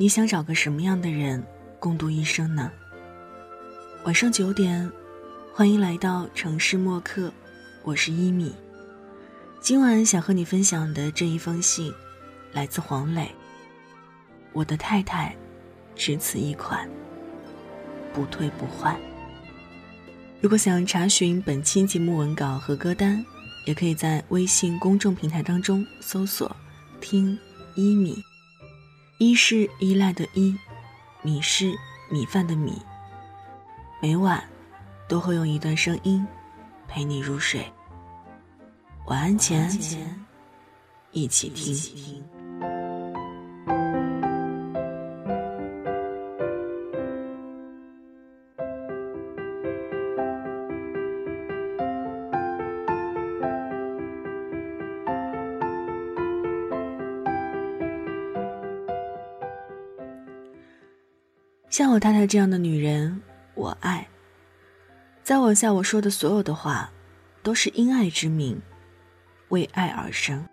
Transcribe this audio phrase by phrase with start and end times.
[0.00, 1.44] 你想找个什么样的人
[1.80, 2.70] 共度一生呢？
[4.04, 4.88] 晚上九点，
[5.52, 7.32] 欢迎来到城市默客，
[7.82, 8.54] 我是一米。
[9.60, 11.92] 今晚想和你分享的这一封信，
[12.52, 13.28] 来自黄磊。
[14.52, 15.34] 我的太太，
[15.96, 16.88] 只此一款，
[18.14, 18.96] 不退不换。
[20.40, 23.20] 如果想查询本期节目文稿和歌单，
[23.66, 26.54] 也可以在微信公众平台当中搜索
[27.02, 27.36] “听
[27.74, 28.22] 一米”。
[29.18, 30.56] 一是依赖的依，
[31.22, 31.74] 米是
[32.08, 32.80] 米饭的米。
[34.00, 34.42] 每晚
[35.08, 36.24] 都会用一段声音
[36.86, 37.66] 陪你入睡。
[39.06, 39.68] 晚安前，
[41.10, 42.24] 一起听。
[61.78, 63.22] 像我太太这样的女人，
[63.54, 64.04] 我爱。
[65.22, 66.90] 再往下我说的所有的话，
[67.40, 68.60] 都是因爱之名，
[69.50, 70.44] 为爱而生。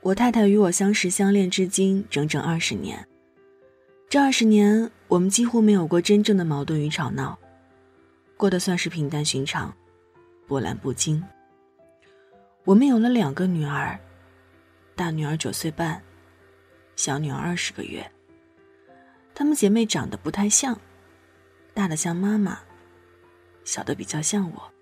[0.00, 3.04] 我太太与我相识相恋至今整整二十年，
[4.08, 7.36] 这二十年我们几乎没有过真正的矛盾与吵闹，
[8.36, 9.76] 过得算是平淡寻常，
[10.46, 11.20] 波澜不惊。
[12.62, 13.98] 我们有了两个女儿，
[14.94, 16.00] 大女儿九岁半，
[16.94, 18.08] 小女儿二十个月。
[19.38, 20.76] 她们姐妹长得不太像，
[21.72, 22.58] 大的像妈妈，
[23.62, 24.72] 小的比较像我。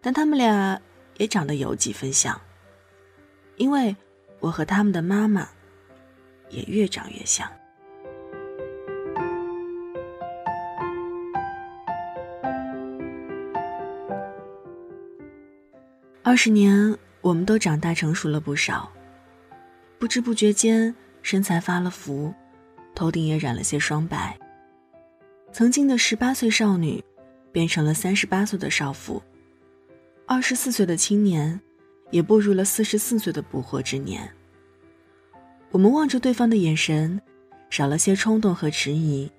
[0.00, 0.80] 但她们俩
[1.18, 2.40] 也长得有几分像，
[3.56, 3.94] 因为
[4.40, 5.46] 我和他们的妈妈
[6.48, 7.46] 也越长越像。
[16.22, 18.90] 二十年，我们都长大成熟了不少，
[19.98, 22.34] 不知不觉间身材发了福。
[22.98, 24.36] 头顶也染了些霜白。
[25.52, 27.02] 曾经的十八岁少女，
[27.52, 29.22] 变成了三十八岁的少妇；
[30.26, 31.60] 二十四岁的青年，
[32.10, 34.28] 也步入了四十四岁的不惑之年。
[35.70, 37.20] 我们望着对方的眼神，
[37.70, 39.30] 少了些冲动和迟疑，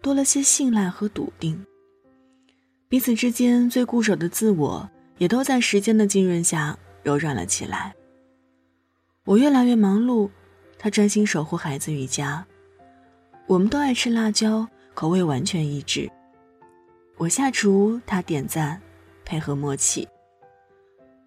[0.00, 1.64] 多了些信赖和笃定。
[2.88, 7.94] 彼此之间最固守的自我，也都在时间的浸润下柔软了起来。
[9.24, 10.28] 我越来越忙碌，
[10.76, 12.44] 他专心守护孩子与家。
[13.46, 16.10] 我们都爱吃辣椒，口味完全一致。
[17.16, 18.80] 我下厨，他点赞，
[19.24, 20.08] 配合默契。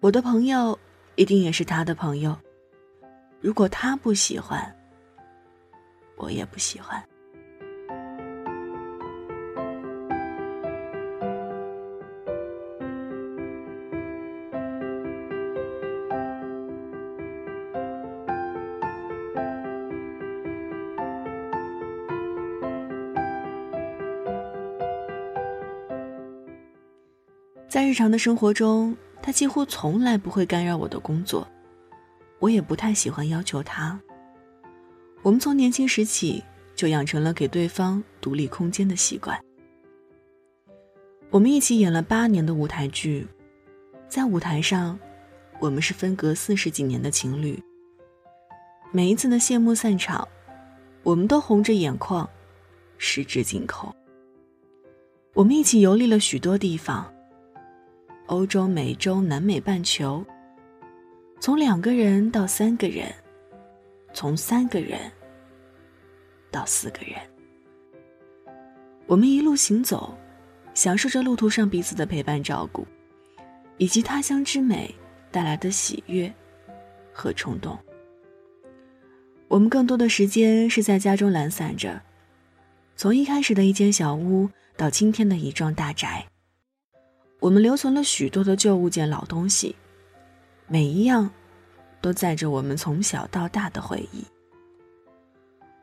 [0.00, 0.78] 我的朋友
[1.14, 2.36] 一定也是他的朋友。
[3.40, 4.74] 如果他不喜欢，
[6.16, 7.02] 我也不喜欢。
[27.76, 31.46] 在日常的生活中，他几乎从来不会干扰我的工作，
[32.38, 34.00] 我也不太喜欢要求他。
[35.20, 36.42] 我们从年轻时起
[36.74, 39.38] 就养成了给对方独立空间的习惯。
[41.28, 43.26] 我们一起演了八年的舞台剧，
[44.08, 44.98] 在舞台上，
[45.60, 47.62] 我们是分隔四十几年的情侣。
[48.90, 50.26] 每一次的谢幕散场，
[51.02, 52.26] 我们都红着眼眶，
[52.96, 53.94] 十指紧扣。
[55.34, 57.12] 我们一起游历了许多地方。
[58.26, 60.24] 欧洲、美洲、南美半球，
[61.38, 63.12] 从两个人到三个人，
[64.12, 64.98] 从三个人
[66.50, 67.16] 到四个人，
[69.06, 70.12] 我们一路行走，
[70.74, 72.84] 享受着路途上彼此的陪伴照顾，
[73.78, 74.92] 以及他乡之美
[75.30, 76.32] 带来的喜悦
[77.12, 77.78] 和冲动。
[79.46, 82.02] 我们更多的时间是在家中懒散着，
[82.96, 86.26] 从一开始的一间小屋到今天的一幢大宅。
[87.38, 89.76] 我们留存了许多的旧物件、老东西，
[90.66, 91.30] 每一样
[92.00, 94.24] 都载着我们从小到大的回忆。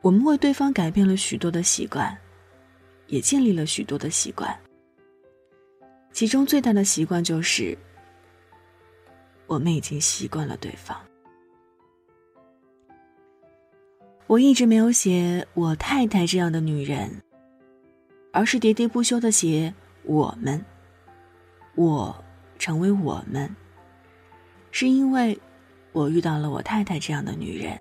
[0.02, 2.16] 我们为对方改变了许多的习惯，
[3.06, 4.54] 也建立了许多的习惯。
[6.12, 7.76] 其中最大的习惯就是，
[9.46, 11.00] 我们已经习惯了对方。
[14.26, 17.22] 我一直没有写我太太这样的女人，
[18.32, 19.72] 而是喋喋不休的写
[20.02, 20.62] 我们。
[21.74, 22.24] 我
[22.58, 23.54] 成为我们，
[24.70, 25.38] 是因为
[25.92, 27.78] 我遇到了我太太这样的女人。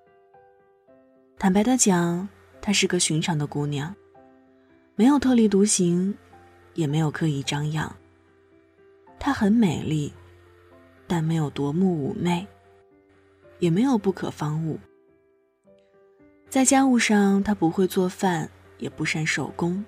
[1.37, 2.27] 坦白的讲，
[2.61, 3.95] 她是个寻常的姑娘，
[4.95, 6.15] 没有特立独行，
[6.73, 7.93] 也没有刻意张扬。
[9.19, 10.11] 她很美丽，
[11.05, 12.47] 但没有夺目妩媚，
[13.59, 14.79] 也没有不可方物。
[16.49, 19.83] 在家务上，她不会做饭，也不善手工，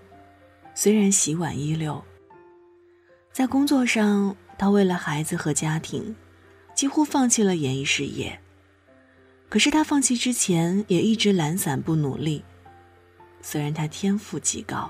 [0.73, 2.03] 虽然洗碗一流。
[3.35, 6.15] 在工作上，他为了孩子和家庭，
[6.73, 8.39] 几乎放弃了演艺事业。
[9.49, 12.45] 可是他放弃之前，也一直懒散不努力。
[13.41, 14.89] 虽然他天赋极高。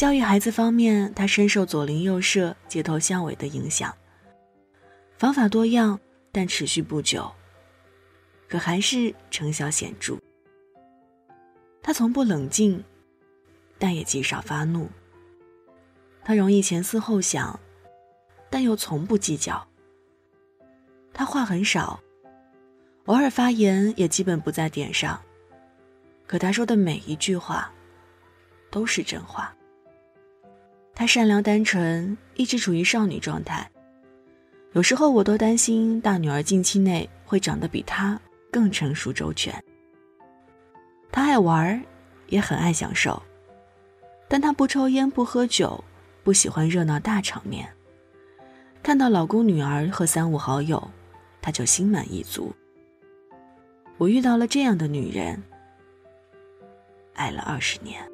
[0.00, 3.94] 教育孩子方面，他深受左邻右舍、街头巷尾的影响，
[5.18, 6.00] 方法多样，
[6.32, 7.30] 但持续不久，
[8.48, 10.16] 可还是成效显著。
[11.82, 12.82] 他从不冷静，
[13.78, 14.88] 但也极少发怒。
[16.24, 17.60] 他容易前思后想，
[18.48, 19.68] 但又从不计较。
[21.12, 22.00] 他话很少，
[23.04, 25.20] 偶尔发言也基本不在点上，
[26.26, 27.70] 可他说的每一句话，
[28.70, 29.54] 都是真话。
[31.00, 33.66] 她善良单纯，一直处于少女状态。
[34.74, 38.20] 有时候我都担心大女儿近期内会长得比她
[38.50, 39.64] 更成熟周全。
[41.10, 41.82] 她爱玩，
[42.26, 43.22] 也很爱享受，
[44.28, 45.82] 但她不抽烟不喝酒，
[46.22, 47.66] 不喜欢热闹大场面。
[48.82, 50.90] 看到老公女儿和三五好友，
[51.40, 52.54] 她就心满意足。
[53.96, 55.42] 我遇到了这样的女人，
[57.14, 58.06] 爱了二十年。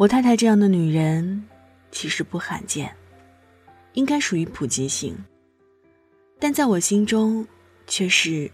[0.00, 1.44] 我太太这样的女人，
[1.92, 2.90] 其实不罕见，
[3.92, 5.14] 应该属于普及型，
[6.38, 7.46] 但在我心中，
[7.86, 8.50] 却是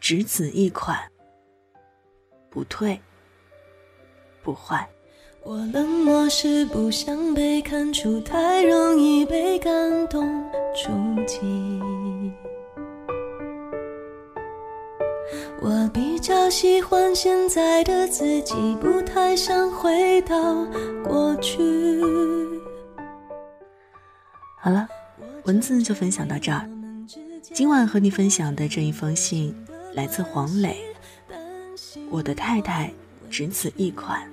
[0.00, 0.98] 只此一款，
[2.50, 3.00] 不退，
[4.42, 4.84] 不换。
[5.44, 9.72] 我冷漠是不想被看出，太容易被感
[10.08, 10.28] 动
[10.74, 10.90] 触
[11.28, 11.80] 及。
[15.60, 20.64] 我比较喜欢现在的自己，不太想回到
[21.02, 21.58] 过去。
[24.60, 24.86] 好了，
[25.44, 26.68] 文字就分享到这儿。
[27.42, 29.54] 今晚和你分享的这一封信
[29.94, 30.76] 来自黄磊。
[32.08, 32.92] 我的太太
[33.28, 34.30] 只此一款，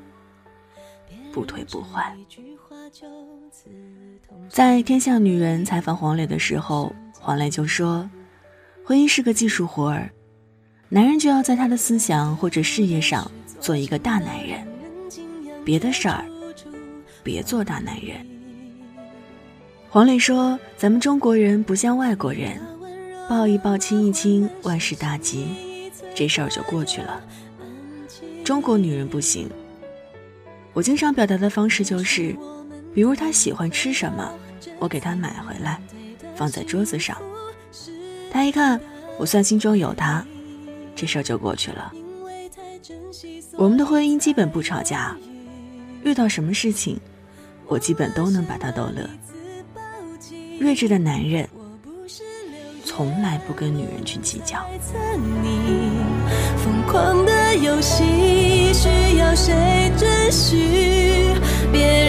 [1.33, 2.15] 不退不换。
[4.47, 8.07] 在《天下女人》采访黄磊的时候，黄磊就说
[8.85, 10.07] ：“婚姻是个技术活儿。”
[10.87, 13.29] 男人就要在他的思想或者事业上
[13.59, 14.65] 做一个大男人，
[15.65, 16.23] 别的事儿
[17.23, 18.15] 别做大男人。
[19.89, 22.61] 黄磊说：“咱们中国人不像外国人，
[23.27, 25.47] 抱一抱亲一亲万事大吉，
[26.13, 27.19] 这事儿就过去了。
[28.43, 29.49] 中国女人不行。
[30.71, 32.35] 我经常表达的方式就是，
[32.93, 34.31] 比如她喜欢吃什么，
[34.77, 35.81] 我给她买回来，
[36.35, 37.17] 放在桌子上，
[38.29, 38.79] 她一看，
[39.17, 40.23] 我算心中有她。”
[40.95, 41.91] 这事儿就过去了。
[43.57, 45.15] 我们的婚姻基本不吵架，
[46.03, 46.99] 遇到什么事情，
[47.67, 49.09] 我基本都能把他逗乐。
[50.59, 51.47] 睿智的男人，
[52.85, 54.65] 从来不跟女人去计较。
[56.57, 61.33] 疯狂的游戏需要谁准许？
[61.71, 62.04] 别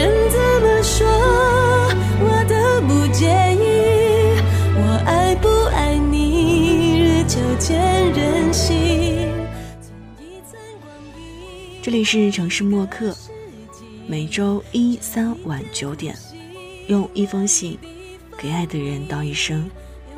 [11.96, 13.16] 里是城市默客，
[14.06, 16.14] 每周一、三晚九点，
[16.88, 17.78] 用一封信
[18.36, 19.66] 给爱的人道一声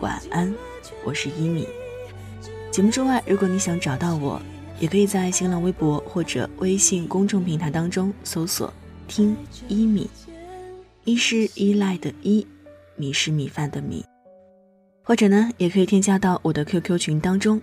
[0.01, 0.53] 晚安。
[1.05, 1.69] 我是一米。
[2.73, 4.43] 节目之外，如果你想找到我，
[4.81, 8.75] 也可以在新浪微博或者微信公众平台当中搜索
[9.07, 9.37] “听
[9.69, 10.11] 一米”，
[11.07, 12.45] 一是依赖的依，
[12.97, 14.05] 米是米饭的米。
[15.05, 17.63] 或者呢，也可以添加到我的 QQ 群当中，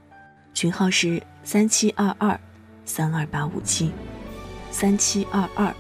[0.54, 2.40] 群号是三七二二。
[2.86, 3.92] 三二八五七，
[4.72, 5.76] 三七二二，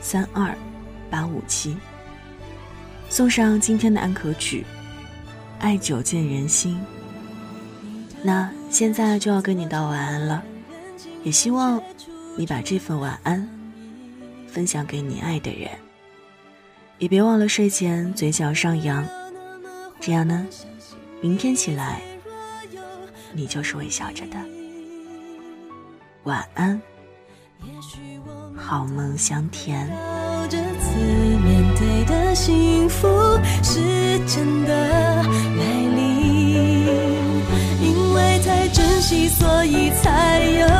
[0.00, 0.54] 三二
[1.08, 1.76] 八五七。
[3.08, 4.64] 送上今天的安可曲，
[5.62, 6.74] 《爱久见人心》。
[8.22, 10.42] 那现在就要跟你道晚安了，
[11.22, 11.80] 也希望
[12.36, 13.48] 你把这份晚安
[14.46, 15.70] 分享给你爱的人，
[16.98, 19.06] 也别忘了睡前嘴角上扬，
[20.00, 20.46] 这样呢，
[21.22, 22.02] 明天起来
[23.32, 24.59] 你就是微笑着的。
[26.24, 26.80] 晚安，
[27.64, 29.88] 也许我好梦香甜。
[30.50, 33.08] 这次面对的幸福
[33.62, 36.86] 是真的来临，
[37.80, 40.79] 因为太珍惜，所以才有。